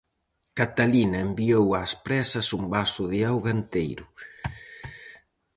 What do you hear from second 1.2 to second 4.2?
enviou ás présas un vaso de auga enteiro.